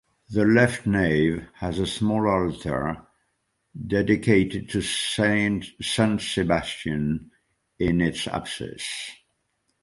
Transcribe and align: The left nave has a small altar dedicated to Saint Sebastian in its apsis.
The 0.31 0.45
left 0.45 0.87
nave 0.87 1.47
has 1.57 1.77
a 1.77 1.85
small 1.85 2.27
altar 2.27 3.05
dedicated 3.85 4.67
to 4.69 4.81
Saint 4.81 5.65
Sebastian 5.79 7.29
in 7.77 8.01
its 8.01 8.25
apsis. 8.25 8.81